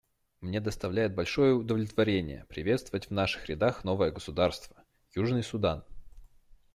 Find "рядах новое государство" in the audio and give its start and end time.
3.47-4.83